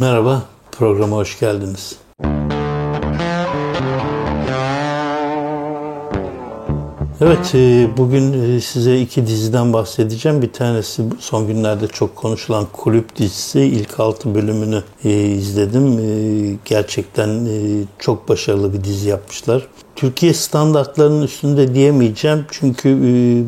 Merhaba, 0.00 0.42
programa 0.72 1.16
hoş 1.16 1.40
geldiniz. 1.40 1.96
Evet, 7.20 7.54
e, 7.54 7.88
bugün 7.96 8.56
e, 8.56 8.60
size 8.60 9.00
iki 9.00 9.26
diziden 9.26 9.72
bahsedeceğim. 9.72 10.42
Bir 10.42 10.52
tanesi 10.52 11.02
son 11.18 11.46
günlerde 11.46 11.86
çok 11.86 12.16
konuşulan 12.16 12.66
Kulüp 12.72 13.16
dizisi. 13.16 13.60
İlk 13.60 14.00
altı 14.00 14.34
bölümünü 14.34 14.82
e, 15.04 15.10
izledim. 15.10 16.00
Gerçekten 16.64 17.48
çok 17.98 18.28
başarılı 18.28 18.72
bir 18.72 18.84
dizi 18.84 19.08
yapmışlar. 19.08 19.66
Türkiye 19.96 20.34
standartlarının 20.34 21.22
üstünde 21.22 21.74
diyemeyeceğim. 21.74 22.44
Çünkü 22.50 22.98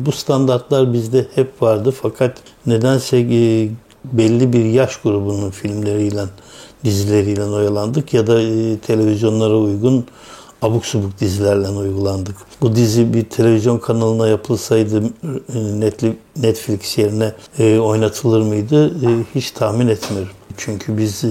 bu 0.05 0.11
standartlar 0.11 0.93
bizde 0.93 1.27
hep 1.35 1.61
vardı. 1.61 1.93
Fakat 2.01 2.37
nedense 2.65 3.21
belli 4.05 4.53
bir 4.53 4.65
yaş 4.65 4.97
grubunun 4.97 5.49
filmleriyle, 5.49 6.23
dizileriyle 6.83 7.43
oyalandık 7.43 8.13
ya 8.13 8.27
da 8.27 8.35
televizyonlara 8.81 9.57
uygun 9.57 10.05
abuk 10.63 10.85
subuk 10.85 11.19
dizilerle 11.19 11.69
uygulandık. 11.69 12.35
Bu 12.61 12.75
dizi 12.75 13.13
bir 13.13 13.23
televizyon 13.23 13.79
kanalına 13.79 14.27
yapılsaydı 14.27 15.03
e, 15.53 15.79
Netflix 16.41 16.97
yerine 16.97 17.33
e, 17.59 17.79
oynatılır 17.79 18.41
mıydı 18.41 18.87
e, 18.87 19.09
hiç 19.35 19.51
tahmin 19.51 19.87
etmiyorum. 19.87 20.31
Çünkü 20.57 20.97
biz 20.97 21.23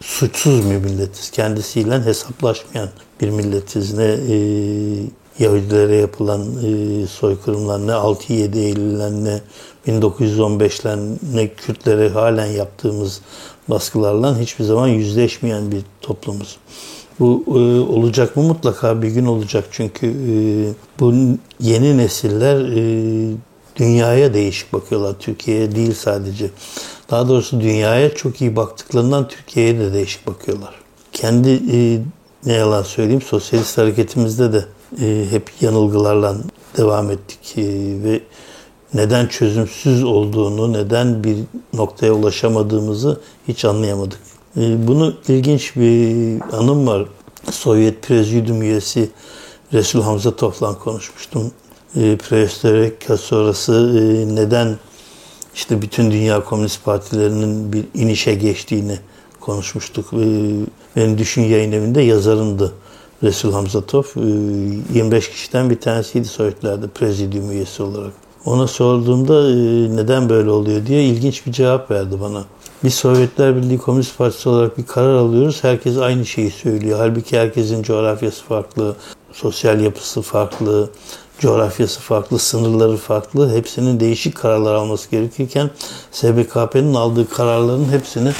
suçsuz 0.00 0.70
bir 0.70 0.76
milletiz. 0.76 1.30
Kendisiyle 1.30 2.00
hesaplaşmayan 2.00 2.88
bir 3.20 3.30
milletiz. 3.30 3.94
Ne 3.94 4.16
Yahudilere 5.38 5.96
yapılan 5.96 6.44
soykırımlar 7.10 7.86
ne 7.86 7.92
6-7 7.92 8.58
Eylül'ler 8.58 9.10
ne 9.10 9.40
1915'ler 9.86 11.16
ne 11.34 11.48
Kürtlere 11.48 12.08
halen 12.08 12.46
yaptığımız 12.46 13.20
baskılarla 13.68 14.38
hiçbir 14.38 14.64
zaman 14.64 14.88
yüzleşmeyen 14.88 15.72
bir 15.72 15.80
toplumuz. 16.00 16.56
Bu 17.20 17.44
e, 17.46 17.80
olacak 17.80 18.36
mı? 18.36 18.42
Mutlaka 18.42 19.02
bir 19.02 19.08
gün 19.08 19.26
olacak. 19.26 19.64
Çünkü 19.70 20.06
e, 20.06 20.32
bu 21.00 21.14
yeni 21.60 21.98
nesiller 21.98 22.60
e, 22.60 23.36
dünyaya 23.76 24.34
değişik 24.34 24.72
bakıyorlar. 24.72 25.14
Türkiye'ye 25.18 25.74
değil 25.74 25.94
sadece. 25.94 26.50
Daha 27.10 27.28
doğrusu 27.28 27.60
dünyaya 27.60 28.14
çok 28.14 28.40
iyi 28.40 28.56
baktıklarından 28.56 29.28
Türkiye'ye 29.28 29.78
de 29.78 29.92
değişik 29.92 30.26
bakıyorlar. 30.26 30.74
Kendi 31.12 31.50
e, 31.72 31.98
ne 32.46 32.52
yalan 32.52 32.82
söyleyeyim 32.82 33.22
sosyalist 33.22 33.78
hareketimizde 33.78 34.52
de 34.52 34.64
e, 35.00 35.26
hep 35.30 35.50
yanılgılarla 35.60 36.36
devam 36.76 37.10
ettik 37.10 37.58
e, 37.58 37.64
ve 38.04 38.20
neden 38.94 39.26
çözümsüz 39.26 40.04
olduğunu, 40.04 40.72
neden 40.72 41.24
bir 41.24 41.36
noktaya 41.72 42.12
ulaşamadığımızı 42.12 43.20
hiç 43.48 43.64
anlayamadık. 43.64 44.18
Ee, 44.56 44.88
bunu 44.88 45.14
ilginç 45.28 45.76
bir 45.76 46.40
anım 46.56 46.86
var. 46.86 47.06
Sovyet 47.50 48.02
Prezidyum 48.02 48.62
üyesi 48.62 49.10
Resul 49.72 50.02
Hamza 50.02 50.36
Toflan 50.36 50.78
konuşmuştum. 50.78 51.52
E, 51.96 52.16
Perestroika 52.16 53.16
sonrası 53.16 53.72
e, 53.72 54.34
neden 54.34 54.76
işte 55.54 55.82
bütün 55.82 56.10
dünya 56.10 56.44
komünist 56.44 56.84
partilerinin 56.84 57.72
bir 57.72 57.84
inişe 57.94 58.34
geçtiğini 58.34 58.98
konuşmuştuk. 59.40 60.12
E, 60.12 60.16
benim 60.96 61.18
Düşün 61.18 61.42
Yayın 61.42 61.72
Evi'nde 61.72 62.02
yazarımdı 62.02 62.74
Resul 63.22 63.52
Hamzatov. 63.52 64.02
E, 64.16 64.20
25 64.94 65.30
kişiden 65.30 65.70
bir 65.70 65.80
tanesiydi 65.80 66.28
Sovyetlerde 66.28 66.88
prezidyum 66.88 67.50
üyesi 67.50 67.82
olarak. 67.82 68.12
Ona 68.44 68.66
sorduğumda 68.66 69.50
e, 69.50 69.54
neden 69.96 70.28
böyle 70.28 70.50
oluyor 70.50 70.86
diye 70.86 71.04
ilginç 71.04 71.46
bir 71.46 71.52
cevap 71.52 71.90
verdi 71.90 72.20
bana. 72.20 72.44
Biz 72.84 72.94
Sovyetler 72.94 73.56
Birliği 73.56 73.78
Komünist 73.78 74.18
Partisi 74.18 74.48
olarak 74.48 74.78
bir 74.78 74.86
karar 74.86 75.14
alıyoruz. 75.14 75.64
Herkes 75.64 75.98
aynı 75.98 76.26
şeyi 76.26 76.50
söylüyor. 76.50 76.98
Halbuki 76.98 77.38
herkesin 77.38 77.82
coğrafyası 77.82 78.44
farklı, 78.44 78.96
sosyal 79.32 79.80
yapısı 79.80 80.22
farklı, 80.22 80.90
coğrafyası 81.38 82.00
farklı, 82.00 82.38
sınırları 82.38 82.96
farklı. 82.96 83.54
Hepsinin 83.54 84.00
değişik 84.00 84.36
kararlar 84.36 84.74
alması 84.74 85.10
gerekirken 85.10 85.70
SBKP'nin 86.10 86.94
aldığı 86.94 87.28
kararların 87.28 87.92
hepsini 87.92 88.32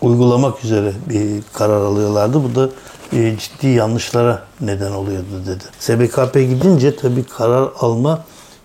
uygulamak 0.00 0.64
üzere 0.64 0.92
bir 1.08 1.42
karar 1.52 1.80
alıyorlardı. 1.80 2.44
Bu 2.44 2.54
da 2.54 2.70
e, 3.12 3.36
ciddi 3.38 3.66
yanlışlara 3.66 4.42
neden 4.60 4.92
oluyordu 4.92 5.42
dedi. 5.46 5.64
SBKP 5.78 6.34
gidince 6.34 6.96
tabii 6.96 7.24
karar 7.24 7.70
alma 7.80 8.24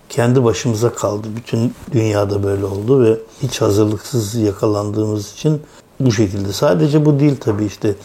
kendi 0.09 0.43
başımıza 0.43 0.93
kaldı. 0.93 1.27
Bütün 1.35 1.73
dünyada 1.91 2.43
böyle 2.43 2.65
oldu 2.65 3.03
ve 3.03 3.17
hiç 3.41 3.61
hazırlıksız 3.61 4.35
yakalandığımız 4.35 5.33
için 5.33 5.61
bu 5.99 6.11
şekilde. 6.11 6.53
Sadece 6.53 7.05
bu 7.05 7.19
değil 7.19 7.35
tabii 7.39 7.65
işte 7.65 7.95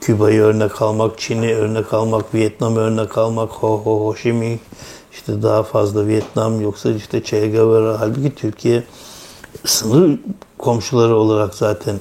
Küba'yı 0.00 0.42
örnek 0.42 0.82
almak, 0.82 1.18
Çin'i 1.18 1.54
örnek 1.54 1.94
almak, 1.94 2.34
Vietnam'ı 2.34 2.78
örnek 2.78 3.18
almak, 3.18 3.50
Ho 3.50 3.80
Ho 3.84 4.06
Ho 4.06 4.14
Chi 4.14 4.32
Minh, 4.32 4.60
işte 5.12 5.42
daha 5.42 5.62
fazla 5.62 6.06
Vietnam 6.06 6.60
yoksa 6.60 6.90
işte 6.90 7.22
Che 7.22 7.48
Guevara. 7.48 8.00
Halbuki 8.00 8.34
Türkiye 8.34 8.84
sınır 9.64 10.18
komşuları 10.58 11.16
olarak 11.16 11.54
zaten 11.54 11.96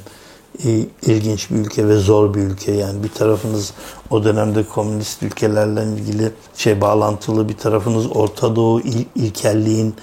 ilginç 1.06 1.51
bir 1.51 1.56
ülke 1.56 1.88
ve 1.88 1.97
zor 1.97 2.34
bir 2.34 2.40
ülke. 2.40 2.72
Yani 2.72 3.03
bir 3.03 3.09
tarafınız 3.09 3.73
o 4.09 4.23
dönemde 4.23 4.63
komünist 4.63 5.23
ülkelerle 5.23 5.84
ilgili 5.84 6.31
şey 6.56 6.81
bağlantılı, 6.81 7.50
bir 7.50 7.57
tarafınız 7.57 8.06
Orta 8.16 8.56
Doğu 8.56 8.81
il, 8.81 9.06
ilkelliğin 9.16 9.96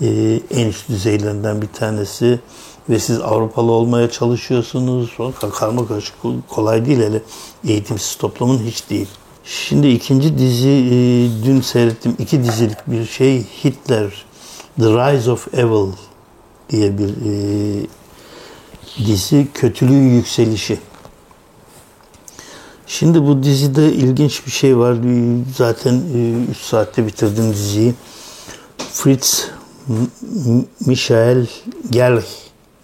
e, 0.00 0.40
en 0.50 0.66
üst 0.66 0.88
düzeylerinden 0.88 1.62
bir 1.62 1.68
tanesi 1.68 2.40
ve 2.88 2.98
siz 2.98 3.20
Avrupalı 3.20 3.72
olmaya 3.72 4.10
çalışıyorsunuz. 4.10 5.10
Karma 5.54 5.88
karışık 5.88 6.14
kolay 6.48 6.86
değil 6.86 6.98
hele 6.98 7.22
eğitimsiz 7.68 8.16
toplumun 8.16 8.58
hiç 8.58 8.90
değil. 8.90 9.08
Şimdi 9.44 9.88
ikinci 9.88 10.38
dizi 10.38 10.68
e, 10.68 10.94
dün 11.44 11.60
seyrettim. 11.60 12.16
iki 12.18 12.44
dizilik 12.44 12.78
bir 12.86 13.06
şey 13.06 13.46
Hitler 13.64 14.24
The 14.76 14.84
Rise 14.84 15.30
of 15.30 15.54
Evil 15.54 15.92
diye 16.70 16.98
bir 16.98 17.08
e, 17.08 17.86
dizi 19.06 19.48
Kötülüğün 19.54 20.10
Yükselişi. 20.10 20.78
Şimdi 22.86 23.26
bu 23.26 23.42
dizide 23.42 23.92
ilginç 23.92 24.46
bir 24.46 24.50
şey 24.50 24.78
var. 24.78 24.96
Zaten 25.56 25.94
3 26.50 26.56
e, 26.56 26.60
saatte 26.62 27.06
bitirdim 27.06 27.52
diziyi. 27.52 27.94
Fritz 28.92 29.50
Michael 30.86 31.46
Gerlich. 31.90 32.28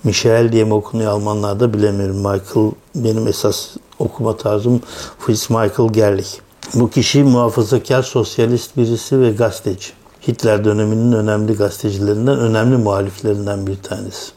Michael 0.05 0.53
diye 0.53 0.65
mi 0.65 0.75
okunuyor 0.75 1.13
Almanlarda 1.13 1.75
bilemiyorum. 1.75 2.17
Michael 2.17 2.73
benim 2.95 3.27
esas 3.29 3.69
okuma 3.99 4.37
tarzım 4.37 4.81
Fritz 5.19 5.51
Michael 5.51 5.93
Gerlich. 5.93 6.29
Bu 6.75 6.91
kişi 6.91 7.23
muhafazakar 7.23 8.03
sosyalist 8.03 8.77
birisi 8.77 9.21
ve 9.21 9.31
gazeteci. 9.31 9.89
Hitler 10.29 10.65
döneminin 10.65 11.13
önemli 11.13 11.55
gazetecilerinden, 11.57 12.39
önemli 12.39 12.77
muhaliflerinden 12.77 13.67
bir 13.67 13.77
tanesi. 13.77 14.33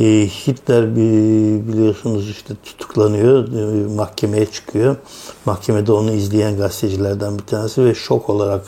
E, 0.00 0.04
Hitler 0.26 0.96
biliyorsunuz 0.96 2.30
işte 2.30 2.54
tutuklanıyor, 2.64 3.52
e, 3.52 3.94
mahkemeye 3.94 4.46
çıkıyor. 4.46 4.96
Mahkemede 5.44 5.92
onu 5.92 6.12
izleyen 6.12 6.56
gazetecilerden 6.56 7.38
bir 7.38 7.44
tanesi 7.44 7.84
ve 7.84 7.94
şok 7.94 8.30
olarak 8.30 8.64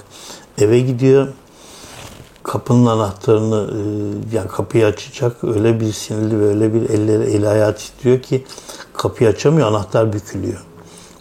eve 0.59 0.81
gidiyor. 0.81 1.29
Kapının 2.43 2.87
anahtarını 2.87 3.71
e, 3.71 3.81
yani 4.37 4.49
kapıyı 4.49 4.87
açacak 4.87 5.45
öyle 5.45 5.81
bir 5.81 5.93
sinirli 5.93 6.41
ve 6.41 6.45
öyle 6.45 6.75
bir 6.75 6.91
elleri 6.91 7.31
eli 7.31 7.49
ayağı 7.49 7.77
titriyor 7.77 8.23
ki 8.23 8.45
kapıyı 8.93 9.31
açamıyor 9.31 9.69
anahtar 9.69 10.13
bükülüyor. 10.13 10.65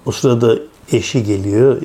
O 0.05 0.11
sırada 0.11 0.57
eşi 0.91 1.23
geliyor. 1.23 1.81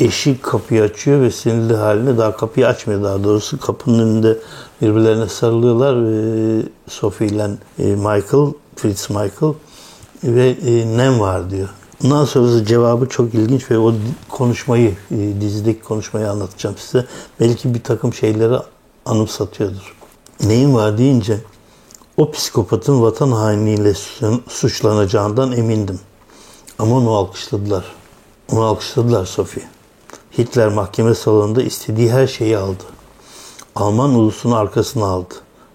Eşi 0.00 0.40
kapıyı 0.42 0.82
açıyor 0.82 1.20
ve 1.20 1.30
sinirli 1.30 1.76
haline 1.76 2.18
daha 2.18 2.36
kapıyı 2.36 2.66
açmıyor 2.68 3.02
daha 3.02 3.24
doğrusu 3.24 3.60
kapının 3.60 3.98
önünde 3.98 4.38
birbirlerine 4.82 5.28
sarılıyorlar. 5.28 5.96
E, 5.96 6.62
Sophie 6.88 7.26
ile 7.26 7.50
e, 7.78 7.84
Michael, 7.84 8.52
Fritz 8.76 9.10
Michael 9.10 9.54
ve 10.24 10.48
e, 10.66 10.96
nem 10.96 11.20
var 11.20 11.50
diyor. 11.50 11.68
Ondan 12.04 12.24
sonra 12.24 12.64
cevabı 12.64 13.08
çok 13.08 13.34
ilginç 13.34 13.70
ve 13.70 13.78
o 13.78 13.94
konuşmayı, 14.28 14.94
e, 15.10 15.40
dizideki 15.40 15.82
konuşmayı 15.82 16.30
anlatacağım 16.30 16.76
size. 16.78 17.06
Belki 17.40 17.74
bir 17.74 17.82
takım 17.82 18.14
şeyleri 18.14 18.56
anımsatıyordur. 19.06 19.94
Neyin 20.44 20.74
var 20.74 20.98
deyince 20.98 21.38
o 22.16 22.30
psikopatın 22.30 23.02
vatan 23.02 23.32
hainliğiyle 23.32 23.94
suçlanacağından 24.48 25.52
emindim. 25.52 26.00
Ama 26.78 26.96
onu 26.96 27.10
alkışladılar. 27.10 27.84
Onu 28.52 28.62
alkışladılar 28.62 29.26
Sophie. 29.26 29.62
Hitler 30.38 30.68
mahkeme 30.68 31.14
salonunda 31.14 31.62
istediği 31.62 32.12
her 32.12 32.26
şeyi 32.26 32.58
aldı. 32.58 32.84
Alman 33.76 34.14
ulusunu 34.14 34.56
arkasına 34.56 35.04
aldı 35.04 35.34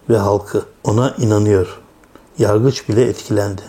ve 0.10 0.18
halkı 0.18 0.66
ona 0.84 1.16
inanıyor. 1.18 1.82
Yargıç 2.40 2.90
bile 2.90 3.02
etkilendi. 3.02 3.62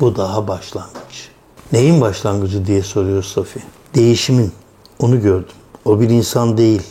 Bu 0.00 0.16
daha 0.16 0.48
başlangıç. 0.48 1.28
Neyin 1.72 2.00
başlangıcı 2.00 2.66
diye 2.66 2.82
soruyor 2.82 3.22
Sophie. 3.22 3.62
Değişimin. 3.94 4.52
Onu 4.98 5.22
gördüm. 5.22 5.54
O 5.84 6.00
bir 6.00 6.10
insan 6.10 6.56
değil. 6.56 6.82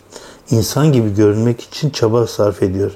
İnsan 0.51 0.91
gibi 0.91 1.15
görünmek 1.15 1.61
için 1.61 1.89
çaba 1.89 2.27
sarf 2.27 2.63
ediyor. 2.63 2.91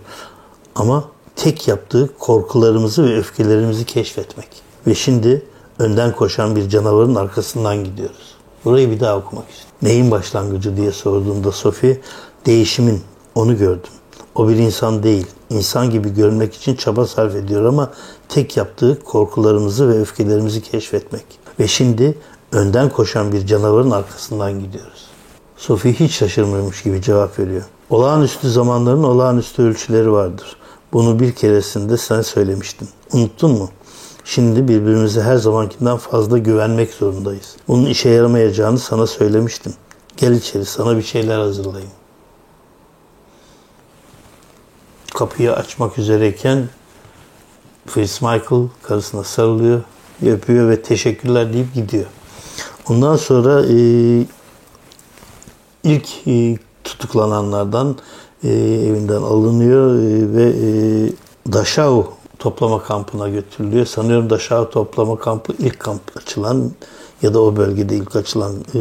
Ama 0.76 1.04
tek 1.36 1.68
yaptığı 1.68 2.18
korkularımızı 2.20 3.06
ve 3.06 3.18
öfkelerimizi 3.18 3.86
keşfetmek. 3.86 4.48
Ve 4.88 4.96
şimdi 4.96 5.46
önden 5.80 6.16
koşan 6.16 6.56
bir 6.56 6.70
canavarın 6.70 7.16
arkasından 7.16 7.84
gidiyoruz. 7.84 8.39
Burayı 8.66 8.92
bir 8.92 9.00
daha 9.00 9.18
okumak 9.18 9.50
istiyorum. 9.50 9.78
Neyin 9.82 10.12
başlangıcı 10.12 10.78
diye 10.78 10.92
sorduğunda 10.92 11.52
Sophie, 11.52 12.02
değişimin, 12.46 13.02
onu 13.36 13.58
gördüm. 13.58 13.92
O 14.36 14.50
bir 14.50 14.56
insan 14.56 15.04
değil, 15.04 15.28
insan 15.50 15.90
gibi 15.90 16.14
görünmek 16.14 16.54
için 16.54 16.76
çaba 16.76 17.08
sarf 17.08 17.36
ediyor 17.36 17.66
ama 17.66 17.92
tek 18.30 18.58
yaptığı 18.58 19.04
korkularımızı 19.04 19.90
ve 19.90 20.00
öfkelerimizi 20.00 20.62
keşfetmek. 20.62 21.26
Ve 21.60 21.68
şimdi 21.68 22.18
önden 22.52 22.90
koşan 22.90 23.32
bir 23.32 23.46
canavarın 23.46 23.92
arkasından 23.92 24.60
gidiyoruz. 24.60 25.08
Sophie 25.58 25.94
hiç 25.94 26.12
şaşırmamış 26.12 26.84
gibi 26.84 27.02
cevap 27.02 27.40
veriyor. 27.40 27.64
Olağanüstü 27.90 28.50
zamanların 28.50 29.04
olağanüstü 29.04 29.64
ölçüleri 29.64 30.12
vardır. 30.12 30.56
Bunu 30.94 31.20
bir 31.20 31.32
keresinde 31.32 31.98
sen 31.98 32.22
söylemiştin. 32.22 32.90
Unuttun 33.14 33.52
mu? 33.52 33.70
Şimdi 34.30 34.68
birbirimize 34.68 35.22
her 35.22 35.36
zamankinden 35.36 35.98
fazla 35.98 36.38
güvenmek 36.38 36.94
zorundayız. 36.94 37.56
Bunun 37.68 37.86
işe 37.86 38.10
yaramayacağını 38.10 38.80
sana 38.80 39.08
söylemiştim. 39.08 39.74
Gel 40.18 40.32
içeri 40.32 40.66
sana 40.66 40.98
bir 40.98 41.02
şeyler 41.02 41.40
hazırlayayım. 41.40 41.92
Kapıyı 45.16 45.54
açmak 45.54 45.98
üzereyken 45.98 46.70
Fritz 47.88 48.22
Michael 48.22 48.68
karısına 48.84 49.24
sarılıyor, 49.24 49.82
öpüyor 50.26 50.70
ve 50.70 50.82
teşekkürler 50.82 51.54
deyip 51.54 51.74
gidiyor. 51.74 52.06
Ondan 52.90 53.16
sonra 53.16 53.66
e, 53.66 53.76
ilk 55.84 56.28
e, 56.28 56.58
tutuklananlardan 56.84 57.98
e, 58.44 58.50
evinden 58.88 59.22
alınıyor 59.22 59.96
e, 59.96 60.34
ve 60.34 60.44
e, 60.44 60.72
Dachau 61.54 62.19
toplama 62.40 62.84
kampına 62.84 63.30
götürülüyor. 63.30 63.86
Sanıyorum 63.86 64.30
Dachau 64.30 64.70
toplama 64.70 65.20
kampı 65.20 65.54
ilk 65.60 65.80
kamp 65.80 66.02
açılan 66.18 66.72
ya 67.22 67.34
da 67.34 67.42
o 67.42 67.56
bölgede 67.56 67.96
ilk 67.96 68.16
açılan 68.16 68.56
e, 68.76 68.80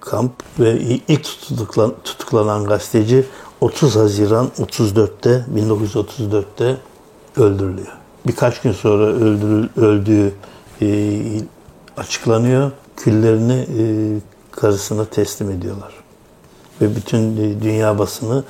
kamp 0.00 0.32
ve 0.58 0.80
ilk 1.08 1.24
tutuklan, 1.24 1.94
tutuklanan 2.04 2.64
gazeteci 2.64 3.24
30 3.60 3.96
Haziran 3.96 4.50
34'te 4.58 5.44
1934'te 5.56 6.76
öldürülüyor. 7.36 7.92
Birkaç 8.26 8.60
gün 8.60 8.72
sonra 8.72 9.04
öldürül, 9.04 9.68
öldüğü 9.76 10.32
e, 10.82 11.20
açıklanıyor. 11.96 12.70
Küllerini 12.96 13.66
e, 13.78 13.84
karısına 14.50 15.04
teslim 15.04 15.50
ediyorlar. 15.50 15.92
Ve 16.80 16.96
bütün 16.96 17.36
e, 17.36 17.62
dünya 17.62 17.98
basını 17.98 18.44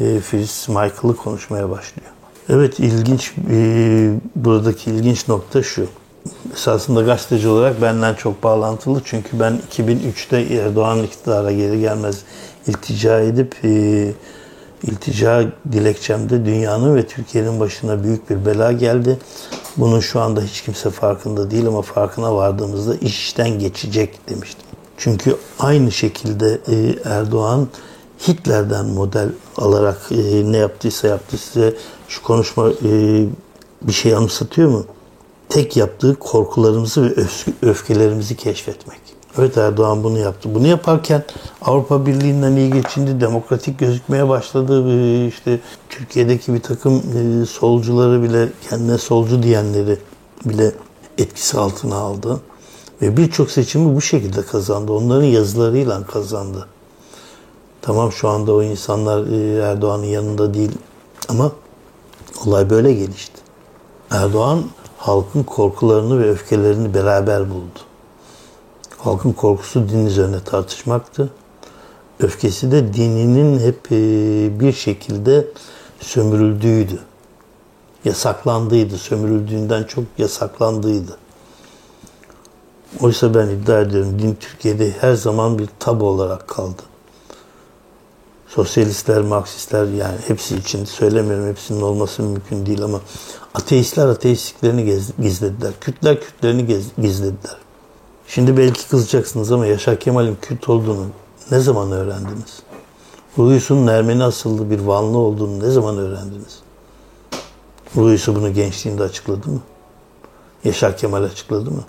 e, 0.00 0.20
Fritz 0.20 0.68
Michael'ı 0.68 1.16
konuşmaya 1.16 1.70
başlıyor. 1.70 2.10
Evet 2.48 2.80
ilginç 2.80 3.32
e, 3.50 4.10
buradaki 4.36 4.90
ilginç 4.90 5.28
nokta 5.28 5.62
şu. 5.62 5.86
Esasında 6.52 7.02
gazeteci 7.02 7.48
olarak 7.48 7.82
benden 7.82 8.14
çok 8.14 8.42
bağlantılı 8.42 9.00
çünkü 9.04 9.40
ben 9.40 9.60
2003'te 9.72 10.54
Erdoğan 10.54 11.02
iktidara 11.02 11.52
geri 11.52 11.80
gelmez 11.80 12.22
iltica 12.66 13.20
edip 13.20 13.64
e, 13.64 14.12
iltica 14.82 15.44
dilekçemde 15.72 16.44
dünyanın 16.44 16.96
ve 16.96 17.06
Türkiye'nin 17.06 17.60
başına 17.60 18.04
büyük 18.04 18.30
bir 18.30 18.46
bela 18.46 18.72
geldi. 18.72 19.18
Bunun 19.76 20.00
şu 20.00 20.20
anda 20.20 20.40
hiç 20.40 20.62
kimse 20.62 20.90
farkında 20.90 21.50
değil 21.50 21.66
ama 21.66 21.82
farkına 21.82 22.36
vardığımızda 22.36 22.94
iş 22.94 23.18
işten 23.18 23.58
geçecek 23.58 24.28
demiştim. 24.28 24.66
Çünkü 24.96 25.36
aynı 25.58 25.92
şekilde 25.92 26.60
e, 26.68 26.96
Erdoğan 27.04 27.68
Hitler'den 28.28 28.86
model 28.86 29.28
alarak 29.56 29.98
e, 30.10 30.52
ne 30.52 30.56
yaptıysa 30.56 31.08
yaptı 31.08 31.38
size 31.38 31.74
şu 32.08 32.22
konuşma 32.22 32.70
e, 32.70 33.24
bir 33.82 33.92
şey 33.92 34.14
anımsatıyor 34.14 34.70
mu? 34.70 34.84
Tek 35.48 35.76
yaptığı 35.76 36.14
korkularımızı 36.14 37.02
ve 37.02 37.24
öfkelerimizi 37.62 38.36
keşfetmek. 38.36 39.00
Evet 39.38 39.56
Erdoğan 39.56 40.04
bunu 40.04 40.18
yaptı. 40.18 40.54
Bunu 40.54 40.66
yaparken 40.66 41.24
Avrupa 41.62 42.06
Birliği'nden 42.06 42.56
iyi 42.56 42.72
geçindi, 42.72 43.20
demokratik 43.20 43.78
gözükmeye 43.78 44.28
başladı. 44.28 44.90
E, 44.90 45.26
işte 45.26 45.60
Türkiye'deki 45.88 46.54
bir 46.54 46.60
takım 46.60 46.96
e, 46.96 47.46
solcuları 47.46 48.22
bile, 48.22 48.48
kendine 48.70 48.98
solcu 48.98 49.42
diyenleri 49.42 49.98
bile 50.44 50.72
etkisi 51.18 51.58
altına 51.58 51.96
aldı. 51.96 52.40
Ve 53.02 53.16
birçok 53.16 53.50
seçimi 53.50 53.96
bu 53.96 54.00
şekilde 54.00 54.42
kazandı. 54.42 54.92
Onların 54.92 55.26
yazılarıyla 55.26 56.06
kazandı. 56.06 56.66
Tamam 57.82 58.12
şu 58.12 58.28
anda 58.28 58.52
o 58.54 58.62
insanlar 58.62 59.26
e, 59.26 59.58
Erdoğan'ın 59.62 60.04
yanında 60.04 60.54
değil 60.54 60.72
ama 61.28 61.52
olay 62.46 62.70
böyle 62.70 62.94
gelişti. 62.94 63.40
Erdoğan 64.10 64.64
halkın 64.98 65.42
korkularını 65.42 66.20
ve 66.20 66.30
öfkelerini 66.30 66.94
beraber 66.94 67.50
buldu. 67.50 67.78
Halkın 68.98 69.32
korkusu 69.32 69.88
din 69.88 70.06
üzerine 70.06 70.40
tartışmaktı. 70.44 71.30
Öfkesi 72.20 72.72
de 72.72 72.94
dininin 72.94 73.58
hep 73.58 73.92
e, 73.92 74.60
bir 74.60 74.72
şekilde 74.72 75.46
sömürüldüğüydü. 76.00 76.98
Yasaklandıydı. 78.04 78.98
Sömürüldüğünden 78.98 79.84
çok 79.84 80.04
yasaklandıydı. 80.18 81.16
Oysa 83.00 83.34
ben 83.34 83.48
iddia 83.48 83.80
ediyorum 83.80 84.18
din 84.18 84.36
Türkiye'de 84.40 84.90
her 85.00 85.14
zaman 85.14 85.58
bir 85.58 85.68
tabu 85.78 86.08
olarak 86.08 86.48
kaldı. 86.48 86.82
Sosyalistler, 88.54 89.20
Marksistler 89.20 89.84
yani 89.84 90.16
hepsi 90.26 90.56
için 90.56 90.84
söylemiyorum 90.84 91.48
hepsinin 91.48 91.80
olması 91.80 92.22
mümkün 92.22 92.66
değil 92.66 92.82
ama 92.82 93.00
ateistler 93.54 94.06
ateistliklerini 94.06 95.00
gizlediler. 95.22 95.72
Kürtler 95.80 96.20
Kürtlerini 96.20 96.66
gizlediler. 97.02 97.56
Şimdi 98.28 98.56
belki 98.56 98.88
kızacaksınız 98.88 99.52
ama 99.52 99.66
Yaşar 99.66 100.00
Kemal'in 100.00 100.36
Kürt 100.42 100.68
olduğunu 100.68 101.06
ne 101.50 101.60
zaman 101.60 101.92
öğrendiniz? 101.92 102.62
Ruhi 103.38 103.90
Ermeni 103.90 104.24
asıllı 104.24 104.70
bir 104.70 104.80
Vanlı 104.80 105.18
olduğunu 105.18 105.60
ne 105.60 105.70
zaman 105.70 105.98
öğrendiniz? 105.98 106.58
Ruhi 107.96 108.34
bunu 108.34 108.54
gençliğinde 108.54 109.02
açıkladı 109.02 109.48
mı? 109.48 109.60
Yaşar 110.64 110.96
Kemal 110.96 111.22
açıkladı 111.22 111.70
mı? 111.70 111.84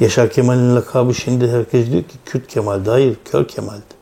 Yaşar 0.00 0.30
Kemal'in 0.30 0.76
lakabı 0.76 1.14
şimdi 1.14 1.50
herkes 1.50 1.90
diyor 1.90 2.02
ki 2.02 2.16
Kürt 2.24 2.46
Kemal'di. 2.48 2.90
Hayır, 2.90 3.16
Kör 3.24 3.48
Kemal'di. 3.48 3.97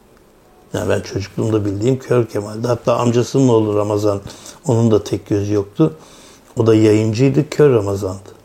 Yani 0.76 0.88
ben 0.88 1.00
çocukluğumda 1.00 1.64
bildiğim 1.64 1.98
Kör 1.98 2.26
Kemal'di. 2.26 2.66
Hatta 2.66 2.96
amcasının 2.96 3.48
oğlu 3.48 3.76
Ramazan, 3.76 4.20
onun 4.66 4.90
da 4.90 5.04
tek 5.04 5.26
gözü 5.26 5.54
yoktu. 5.54 5.96
O 6.56 6.66
da 6.66 6.74
yayıncıydı, 6.74 7.50
Kör 7.50 7.74
Ramazan'dı. 7.74 8.36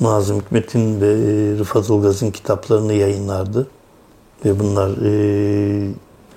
Nazım 0.00 0.40
Hikmet'in 0.40 1.00
ve 1.00 1.06
e, 1.06 1.58
Rıfat 1.58 1.90
Ilgaz'ın 1.90 2.30
kitaplarını 2.30 2.92
yayınlardı. 2.92 3.66
Ve 4.44 4.60
bunlar 4.60 4.90
e, 4.90 5.92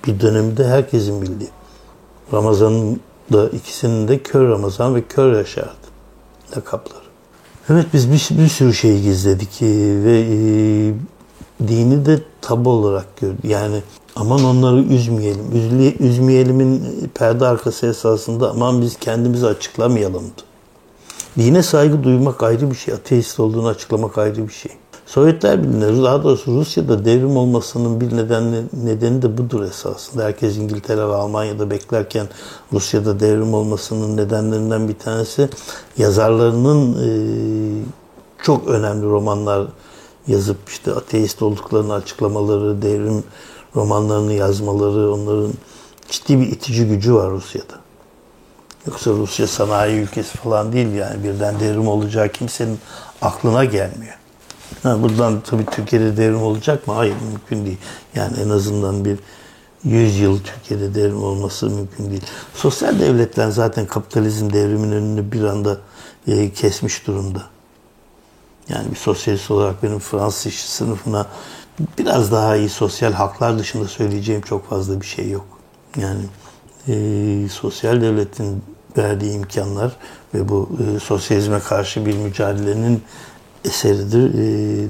bir 0.06 0.20
dönemde 0.20 0.66
herkesin 0.66 1.22
bildiği. 1.22 1.50
Ramazan'ın 2.32 3.00
da 3.32 3.48
ikisinin 3.48 4.08
de 4.08 4.22
Kör 4.22 4.48
Ramazan 4.48 4.94
ve 4.94 5.02
Kör 5.02 5.32
Yaşar'dı 5.32 5.86
lakapları. 6.56 7.02
Evet 7.68 7.86
biz 7.92 8.12
bir, 8.12 8.38
bir 8.38 8.48
sürü 8.48 8.74
şey 8.74 9.02
gizledik 9.02 9.62
e, 9.62 9.66
ve 10.04 10.20
e, 10.20 10.36
dini 11.68 12.06
de 12.06 12.20
tabu 12.40 12.70
olarak 12.70 13.16
gördük. 13.16 13.44
Yani 13.44 13.82
aman 14.16 14.44
onları 14.44 14.82
üzmeyelim. 14.82 15.44
Üzle, 15.54 15.96
üzmeyelimin 15.96 16.82
perde 17.14 17.46
arkası 17.46 17.86
esasında 17.86 18.50
aman 18.50 18.80
biz 18.80 18.98
kendimizi 18.98 19.46
açıklamayalımdı. 19.46 20.42
Dine 21.38 21.62
saygı 21.62 22.02
duymak 22.02 22.42
ayrı 22.42 22.70
bir 22.70 22.76
şey. 22.76 22.94
Ateist 22.94 23.40
olduğunu 23.40 23.68
açıklamak 23.68 24.18
ayrı 24.18 24.48
bir 24.48 24.52
şey. 24.52 24.72
Sovyetler 25.06 25.62
Birliği'nde, 25.62 26.02
daha 26.02 26.24
doğrusu 26.24 26.52
Rusya'da 26.52 27.04
devrim 27.04 27.36
olmasının 27.36 28.00
bir 28.00 28.16
nedeni, 28.16 28.62
nedeni 28.84 29.22
de 29.22 29.38
budur 29.38 29.62
esasında. 29.62 30.24
Herkes 30.24 30.56
İngiltere 30.56 31.08
ve 31.08 31.14
Almanya'da 31.14 31.70
beklerken 31.70 32.28
Rusya'da 32.72 33.20
devrim 33.20 33.54
olmasının 33.54 34.16
nedenlerinden 34.16 34.88
bir 34.88 34.94
tanesi 34.94 35.48
yazarlarının 35.98 36.92
e, 36.92 37.08
çok 38.42 38.68
önemli 38.68 39.06
romanlar 39.06 39.66
yazıp 40.26 40.68
işte 40.68 40.92
ateist 40.92 41.42
olduklarını 41.42 41.94
açıklamaları, 41.94 42.82
devrim 42.82 43.24
romanlarını 43.76 44.32
yazmaları, 44.32 45.12
onların 45.12 45.52
ciddi 46.10 46.40
bir 46.40 46.46
itici 46.46 46.88
gücü 46.88 47.14
var 47.14 47.30
Rusya'da. 47.30 47.82
Yoksa 48.86 49.10
Rusya 49.10 49.46
sanayi 49.46 50.00
ülkesi 50.00 50.38
falan 50.38 50.72
değil 50.72 50.92
yani 50.92 51.24
birden 51.24 51.60
devrim 51.60 51.88
olacağı 51.88 52.28
kimsenin 52.28 52.78
aklına 53.22 53.64
gelmiyor. 53.64 54.14
Ha, 54.82 55.02
buradan 55.02 55.40
tabii 55.40 55.66
Türkiye'de 55.66 56.16
devrim 56.16 56.42
olacak 56.42 56.86
mı? 56.86 56.94
Hayır 56.94 57.14
mümkün 57.30 57.66
değil. 57.66 57.78
Yani 58.14 58.40
en 58.40 58.48
azından 58.48 59.04
bir 59.04 59.18
100 59.84 60.18
yıl 60.20 60.40
Türkiye'de 60.42 60.94
devrim 60.94 61.24
olması 61.24 61.70
mümkün 61.70 62.10
değil. 62.10 62.22
Sosyal 62.54 63.00
devletler 63.00 63.48
zaten 63.48 63.86
kapitalizm 63.86 64.52
devriminin 64.52 64.92
önünü 64.92 65.32
bir 65.32 65.44
anda 65.44 65.78
e, 66.26 66.52
kesmiş 66.52 67.06
durumda. 67.06 67.42
Yani 68.68 68.90
bir 68.90 68.96
sosyalist 68.96 69.50
olarak 69.50 69.82
benim 69.82 69.98
Fransız 69.98 70.46
işçi 70.46 70.68
sınıfına 70.70 71.26
biraz 71.98 72.32
daha 72.32 72.56
iyi 72.56 72.68
sosyal 72.68 73.12
haklar 73.12 73.58
dışında 73.58 73.88
söyleyeceğim 73.88 74.40
çok 74.40 74.68
fazla 74.68 75.00
bir 75.00 75.06
şey 75.06 75.30
yok. 75.30 75.46
Yani 75.96 76.22
e, 76.88 77.48
sosyal 77.48 78.00
devletin 78.00 78.62
verdiği 78.96 79.32
imkanlar 79.32 79.96
ve 80.34 80.48
bu 80.48 80.70
e, 80.78 81.00
sosyalizme 81.00 81.60
karşı 81.60 82.06
bir 82.06 82.16
mücadelenin 82.16 83.02
eseridir. 83.64 84.34
E, 84.34 84.88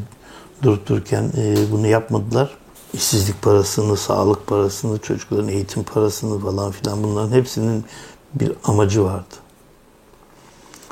durup 0.62 0.88
dururken 0.88 1.32
e, 1.36 1.72
bunu 1.72 1.86
yapmadılar. 1.86 2.50
İşsizlik 2.92 3.42
parasını, 3.42 3.96
sağlık 3.96 4.46
parasını, 4.46 4.98
çocukların 4.98 5.48
eğitim 5.48 5.82
parasını 5.82 6.40
falan 6.40 6.70
filan 6.70 7.02
bunların 7.02 7.32
hepsinin 7.36 7.84
bir 8.34 8.52
amacı 8.64 9.04
vardı. 9.04 9.34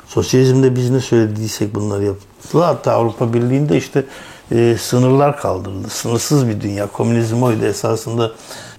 Sosyalizmde 0.07 0.75
biz 0.75 0.89
ne 0.89 0.99
söylediysek 0.99 1.75
bunları 1.75 2.03
yaptılar. 2.03 2.65
Hatta 2.65 2.91
Avrupa 2.91 3.33
Birliği'nde 3.33 3.77
işte 3.77 4.05
e, 4.51 4.77
sınırlar 4.77 5.37
kaldırıldı. 5.37 5.89
Sınırsız 5.89 6.47
bir 6.47 6.61
dünya. 6.61 6.87
Komünizm 6.87 7.43
oydu. 7.43 7.65
Esasında 7.65 8.31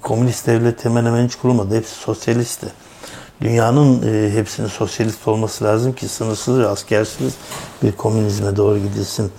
komünist 0.03 0.47
devlet 0.47 0.85
hemen 0.85 1.05
hemen 1.05 1.27
hiç 1.27 1.35
kurulmadı. 1.35 1.77
Hepsi 1.77 1.95
sosyalistti. 1.95 2.67
Dünyanın 3.41 4.03
e, 4.03 4.31
hepsinin 4.31 4.69
sosyalist 4.69 5.29
olması 5.29 5.65
lazım 5.65 5.93
ki 5.93 6.09
sınırsız 6.09 6.59
ve 6.59 6.67
askersiz 6.67 7.35
bir 7.83 7.93
komünizme 7.93 8.57
doğru 8.57 8.79
gidilsin. 8.79 9.31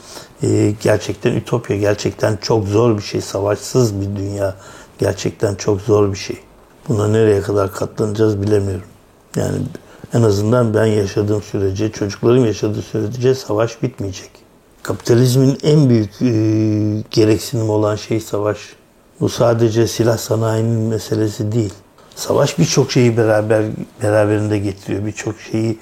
E, 0.43 0.73
gerçekten 0.81 1.35
ütopya, 1.35 1.77
gerçekten 1.77 2.37
çok 2.37 2.67
zor 2.67 2.97
bir 2.97 3.03
şey. 3.03 3.21
Savaşsız 3.21 4.01
bir 4.01 4.15
dünya 4.15 4.55
gerçekten 4.99 5.55
çok 5.55 5.81
zor 5.81 6.11
bir 6.11 6.17
şey. 6.17 6.37
Buna 6.87 7.07
nereye 7.07 7.41
kadar 7.41 7.73
katlanacağız 7.73 8.41
bilemiyorum. 8.41 8.87
Yani 9.35 9.57
en 10.13 10.21
azından 10.21 10.73
ben 10.73 10.85
yaşadığım 10.85 11.41
sürece, 11.41 11.91
çocuklarım 11.91 12.45
yaşadığı 12.45 12.81
sürece 12.81 13.35
savaş 13.35 13.83
bitmeyecek. 13.83 14.42
Kapitalizmin 14.83 15.57
en 15.63 15.89
büyük 15.89 16.21
e, 16.21 16.27
gereksinim 17.11 17.69
olan 17.69 17.95
şey 17.95 18.19
savaş. 18.19 18.57
Bu 19.19 19.29
sadece 19.29 19.87
silah 19.87 20.17
sanayinin 20.17 20.79
meselesi 20.79 21.51
değil. 21.51 21.73
Savaş 22.15 22.59
birçok 22.59 22.91
şeyi 22.91 23.17
beraber 23.17 23.65
beraberinde 24.01 24.59
getiriyor. 24.59 25.05
Birçok 25.05 25.39
şeyi 25.39 25.79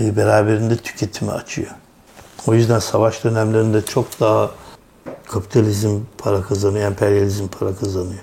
e, 0.00 0.16
beraberinde 0.16 0.76
tüketimi 0.76 1.30
açıyor. 1.30 1.70
O 2.46 2.54
yüzden 2.54 2.78
savaş 2.78 3.24
dönemlerinde 3.24 3.82
çok 3.82 4.20
daha 4.20 4.50
kapitalizm 5.24 6.00
para 6.18 6.42
kazanıyor, 6.42 6.86
emperyalizm 6.86 7.48
para 7.48 7.76
kazanıyor. 7.76 8.22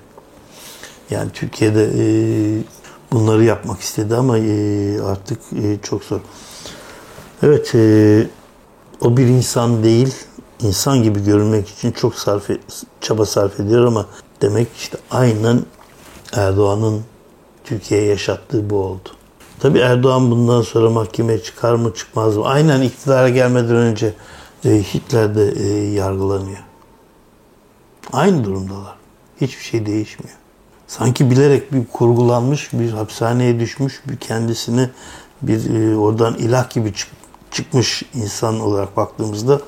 Yani 1.09 1.31
Türkiye'de 1.33 1.83
e, 1.83 2.03
bunları 3.11 3.43
yapmak 3.43 3.79
istedi 3.79 4.15
ama 4.15 4.37
e, 4.37 5.01
artık 5.01 5.39
e, 5.63 5.77
çok 5.83 6.03
zor. 6.03 6.19
Evet, 7.43 7.75
e, 7.75 8.27
o 9.01 9.17
bir 9.17 9.27
insan 9.27 9.83
değil, 9.83 10.15
insan 10.61 11.03
gibi 11.03 11.23
görünmek 11.23 11.69
için 11.69 11.91
çok 11.91 12.15
sarf 12.15 12.49
çaba 13.01 13.25
sarf 13.25 13.59
ediyor 13.59 13.85
ama 13.85 14.05
demek 14.41 14.67
işte 14.77 14.97
aynen 15.11 15.59
Erdoğan'ın 16.33 17.01
Türkiye'ye 17.63 18.07
yaşattığı 18.07 18.69
bu 18.69 18.75
oldu. 18.75 19.09
Tabii 19.59 19.79
Erdoğan 19.79 20.31
bundan 20.31 20.61
sonra 20.61 20.89
mahkemeye 20.89 21.43
çıkar 21.43 21.73
mı 21.75 21.93
çıkmaz 21.93 22.37
mı? 22.37 22.45
Aynen 22.45 22.81
iktidara 22.81 23.29
gelmeden 23.29 23.75
önce 23.75 24.13
e, 24.65 24.69
Hitler 24.69 25.35
de 25.35 25.51
e, 25.51 25.67
yargılanıyor. 25.93 26.63
Aynı 28.13 28.43
durumdalar. 28.43 28.95
Hiçbir 29.41 29.63
şey 29.63 29.85
değişmiyor. 29.85 30.37
Sanki 30.87 31.31
bilerek 31.31 31.73
bir 31.73 31.87
kurgulanmış, 31.87 32.73
bir 32.73 32.91
hapishaneye 32.91 33.59
düşmüş, 33.59 34.01
bir 34.09 34.17
kendisini 34.17 34.89
bir 35.41 35.75
e, 35.75 35.97
oradan 35.97 36.35
ilah 36.35 36.69
gibi 36.69 36.93
çık, 36.93 37.09
çıkmış 37.51 38.03
insan 38.13 38.59
olarak 38.59 38.97
baktığımızda 38.97 39.61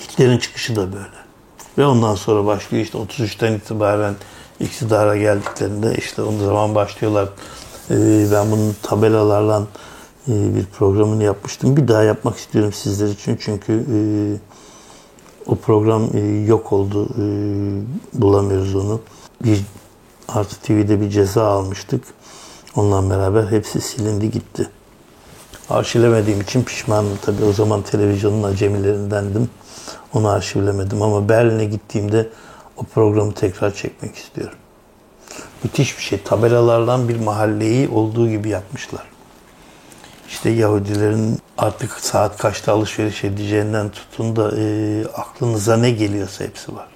Hitler'in 0.00 0.38
çıkışı 0.38 0.76
da 0.76 0.92
böyle. 0.92 1.22
Ve 1.78 1.86
ondan 1.86 2.14
sonra 2.14 2.46
başlıyor 2.46 2.84
işte 2.84 2.98
33'ten 2.98 3.52
itibaren 3.52 4.14
iktidara 4.60 5.16
geldiklerinde 5.16 5.94
işte 5.98 6.22
o 6.22 6.32
zaman 6.38 6.74
başlıyorlar. 6.74 7.28
Ee, 7.90 8.26
ben 8.32 8.50
bunun 8.50 8.76
tabelalarla 8.82 9.66
e, 10.28 10.54
bir 10.54 10.66
programını 10.66 11.24
yapmıştım. 11.24 11.76
Bir 11.76 11.88
daha 11.88 12.02
yapmak 12.02 12.36
istiyorum 12.36 12.72
sizler 12.72 13.08
için 13.08 13.38
çünkü 13.40 13.72
e, 13.72 13.98
o 15.46 15.56
program 15.56 16.10
e, 16.14 16.20
yok 16.46 16.72
oldu. 16.72 17.08
Bulamıyoruz 18.12 18.74
onu. 18.74 19.00
Bir 19.44 19.60
Artı 20.28 20.60
TV'de 20.60 21.00
bir 21.00 21.10
ceza 21.10 21.44
almıştık. 21.44 22.04
Onunla 22.76 23.10
beraber 23.10 23.46
hepsi 23.46 23.80
silindi 23.80 24.30
gitti. 24.30 24.68
Arşivlemediğim 25.72 26.40
için 26.40 26.62
pişmanım 26.62 27.18
tabii. 27.22 27.44
O 27.44 27.52
zaman 27.52 27.82
televizyonun 27.82 28.42
acemilerindendim. 28.42 29.50
Onu 30.12 30.28
arşivlemedim 30.28 31.02
ama 31.02 31.28
Berlin'e 31.28 31.64
gittiğimde 31.64 32.28
o 32.76 32.82
programı 32.82 33.34
tekrar 33.34 33.74
çekmek 33.74 34.16
istiyorum. 34.16 34.58
Müthiş 35.64 35.98
bir 35.98 36.02
şey. 36.02 36.22
Tabelalardan 36.22 37.08
bir 37.08 37.20
mahalleyi 37.20 37.88
olduğu 37.88 38.28
gibi 38.30 38.48
yapmışlar. 38.48 39.02
İşte 40.28 40.50
Yahudilerin 40.50 41.38
artık 41.58 41.92
saat 41.92 42.38
kaçta 42.38 42.72
alışveriş 42.72 43.24
edeceğinden 43.24 43.88
tutun 43.88 44.36
da 44.36 44.52
e, 44.58 45.04
aklınıza 45.14 45.76
ne 45.76 45.90
geliyorsa 45.90 46.44
hepsi 46.44 46.76
var. 46.76 46.86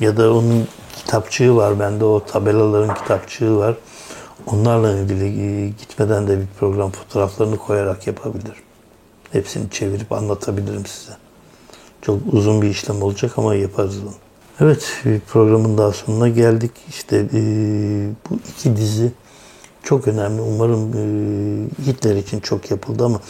Ya 0.00 0.16
da 0.16 0.34
onun 0.34 0.68
kitapçığı 0.96 1.56
var 1.56 1.80
bende 1.80 2.04
o 2.04 2.24
tabelaların 2.24 2.94
kitapçığı 2.94 3.56
var. 3.56 3.74
Onlarla 4.52 4.98
ilgili 4.98 5.24
e, 5.24 5.68
gitmeden 5.68 6.28
de 6.28 6.40
bir 6.40 6.46
program 6.60 6.90
fotoğraflarını 6.90 7.56
koyarak 7.56 8.06
yapabilirim. 8.06 8.62
Hepsini 9.32 9.70
çevirip 9.70 10.12
anlatabilirim 10.12 10.86
size. 10.86 11.12
Çok 12.02 12.20
uzun 12.32 12.62
bir 12.62 12.68
işlem 12.68 13.02
olacak 13.02 13.32
ama 13.36 13.54
yaparız 13.54 13.98
onu. 14.02 14.14
Evet, 14.60 14.92
bir 15.04 15.20
programın 15.20 15.78
daha 15.78 15.92
sonuna 15.92 16.28
geldik. 16.28 16.70
İşte 16.88 17.16
e, 17.34 17.40
bu 18.30 18.38
iki 18.50 18.76
dizi 18.76 19.12
çok 19.82 20.08
önemli. 20.08 20.40
Umarım 20.40 20.92
e, 20.92 21.02
Hitler 21.86 22.16
için 22.16 22.40
çok 22.40 22.70
yapıldı 22.70 23.04
ama 23.04 23.20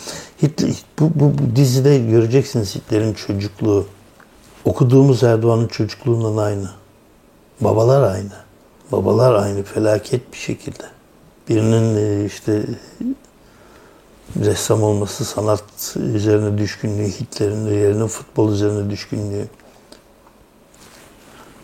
Hitler, 0.43 0.71
bu, 0.99 1.11
bu, 1.15 1.33
bu 1.39 1.57
dizide 1.57 1.99
göreceksiniz 1.99 2.75
Hitler'in 2.75 3.15
çocukluğu. 3.15 3.87
Okuduğumuz 4.65 5.23
Erdoğan'ın 5.23 5.69
çocukluğundan 5.69 6.37
aynı. 6.45 6.71
Babalar 7.61 8.13
aynı. 8.13 8.33
Babalar 8.93 9.35
aynı 9.35 9.63
felaket 9.63 10.33
bir 10.33 10.39
şekilde. 10.39 10.98
Birinin 11.49 11.97
e, 11.97 12.27
işte 12.27 12.63
ressam 14.45 14.83
olması, 14.83 15.25
sanat 15.25 15.97
üzerine 15.97 16.59
düşkünlüğü, 16.59 17.09
Hitler'in 17.09 17.67
yerinin 17.67 18.07
futbol 18.07 18.53
üzerine 18.53 18.91
düşkünlüğü. 18.91 19.49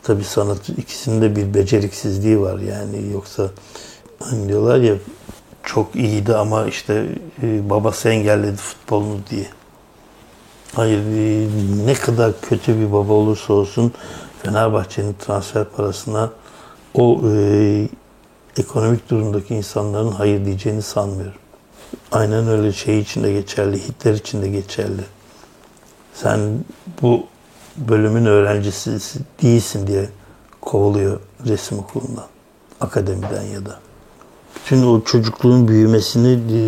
Tabii 0.03 0.25
sanat 0.25 0.69
ikisinde 0.69 1.37
bir 1.37 1.55
beceriksizliği 1.55 2.41
var 2.41 2.59
yani 2.59 3.13
yoksa 3.13 3.51
hani 4.19 4.49
diyorlar 4.49 4.79
ya 4.79 4.95
çok 5.63 5.97
iyiydi 5.97 6.37
ama 6.37 6.67
işte 6.67 7.07
e, 7.43 7.71
babası 7.71 8.09
engelledi 8.09 8.57
futbolunu 8.57 9.19
diye. 9.31 9.47
Hayır 10.75 10.99
e, 10.99 11.49
ne 11.87 11.95
kadar 11.95 12.33
kötü 12.41 12.81
bir 12.81 12.93
baba 12.93 13.13
olursa 13.13 13.53
olsun 13.53 13.93
Fenerbahçe'nin 14.43 15.15
transfer 15.27 15.65
parasına 15.65 16.31
o 16.95 17.21
e, 17.29 17.89
ekonomik 18.59 19.11
durumdaki 19.11 19.55
insanların 19.55 20.11
hayır 20.11 20.45
diyeceğini 20.45 20.83
sanmıyorum. 20.83 21.41
Aynen 22.13 22.49
öyle 22.49 22.73
şey 22.73 23.01
için 23.01 23.23
de 23.23 23.33
geçerli, 23.33 23.89
Hitler 23.89 24.15
için 24.15 24.43
de 24.43 24.49
geçerli. 24.49 25.03
Sen 26.15 26.65
bu 27.03 27.27
bölümün 27.77 28.27
öğrencisi 28.27 28.99
değilsin 29.43 29.87
diye 29.87 30.09
kovuluyor 30.61 31.21
resim 31.47 31.79
okulundan, 31.79 32.27
akademiden 32.81 33.43
ya 33.43 33.67
da. 33.67 33.79
Bütün 34.57 34.87
o 34.87 35.01
çocukluğun 35.05 35.69
büyümesini 35.69 36.33
e, 36.33 36.61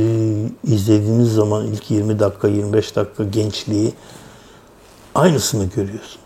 izlediğiniz 0.73 1.33
zaman 1.33 1.67
ilk 1.67 1.91
20 1.91 2.19
dakika, 2.19 2.49
25 2.49 2.97
dakika 2.97 3.25
gençliği 3.25 3.95
aynısını 5.15 5.65
görüyorsun 5.65 6.21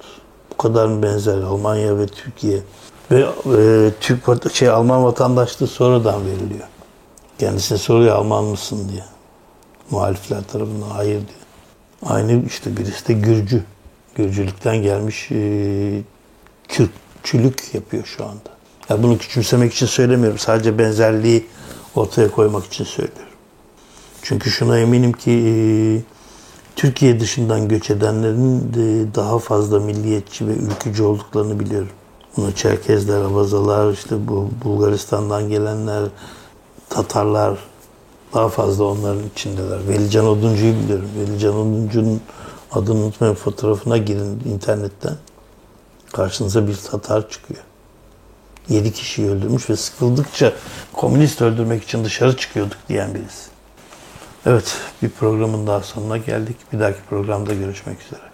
kadar 0.63 0.87
mı 0.87 1.03
benzer 1.03 1.39
Almanya 1.39 1.99
ve 1.99 2.07
Türkiye? 2.07 2.63
Ve 3.11 3.21
e, 3.21 3.91
Türk 4.01 4.53
şey 4.55 4.69
Alman 4.69 5.05
vatandaşlığı 5.05 5.67
sonradan 5.67 6.27
veriliyor. 6.27 6.69
Kendisine 7.39 7.79
soruyor 7.79 8.17
Alman 8.17 8.45
mısın 8.45 8.89
diye. 8.93 9.05
Muhalifler 9.91 10.43
tarafından 10.43 10.89
hayır 10.89 11.19
diyor. 11.19 11.41
Aynı 12.07 12.47
işte 12.47 12.77
birisi 12.77 13.09
de 13.09 13.13
Gürcü. 13.13 13.63
Gürcülükten 14.15 14.77
gelmiş 14.77 15.29
e, 15.33 16.03
Kürtçülük 16.69 17.75
yapıyor 17.75 18.05
şu 18.05 18.25
anda. 18.25 18.51
Ya 18.89 19.03
bunu 19.03 19.19
küçümsemek 19.19 19.73
için 19.75 19.87
söylemiyorum. 19.87 20.39
Sadece 20.39 20.79
benzerliği 20.79 21.47
ortaya 21.95 22.31
koymak 22.31 22.65
için 22.65 22.85
söylüyorum. 22.85 23.35
Çünkü 24.23 24.51
şuna 24.51 24.79
eminim 24.79 25.13
ki 25.13 25.31
e, 25.31 25.53
Türkiye 26.77 27.21
dışından 27.21 27.69
göç 27.69 27.91
edenlerin 27.91 28.75
de 28.75 29.15
daha 29.15 29.39
fazla 29.39 29.81
milliyetçi 29.81 30.49
ve 30.49 30.53
ülkücü 30.53 31.03
olduklarını 31.03 31.61
biliyorum. 31.61 31.91
Bunu 32.37 32.53
Çerkezler, 32.55 33.21
Abazalar, 33.21 33.93
işte 33.93 34.29
bu 34.29 34.51
Bulgaristan'dan 34.65 35.49
gelenler, 35.49 36.05
Tatarlar 36.89 37.59
daha 38.35 38.49
fazla 38.49 38.85
onların 38.85 39.23
içindeler. 39.35 39.89
Velican 39.89 40.27
Oduncu'yu 40.27 40.75
biliyorum. 40.75 41.09
Velican 41.19 41.55
Oduncu'nun 41.55 42.21
adını 42.73 42.99
unutmayın 42.99 43.35
fotoğrafına 43.35 43.97
girin 43.97 44.43
internetten. 44.45 45.17
Karşınıza 46.13 46.69
bir 46.69 46.77
Tatar 46.77 47.31
çıkıyor. 47.31 47.61
Yedi 48.69 48.93
kişiyi 48.93 49.31
öldürmüş 49.31 49.71
ve 49.71 49.77
sıkıldıkça 49.77 50.53
komünist 50.93 51.43
öldürmek 51.43 51.83
için 51.83 52.05
dışarı 52.05 52.37
çıkıyorduk 52.37 52.79
diyen 52.89 53.15
birisi. 53.15 53.51
Evet, 54.47 54.77
bir 55.03 55.11
programın 55.11 55.67
daha 55.67 55.81
sonuna 55.81 56.17
geldik. 56.17 56.57
Bir 56.73 56.81
dahaki 56.81 57.01
programda 57.11 57.55
görüşmek 57.55 58.03
üzere. 58.03 58.30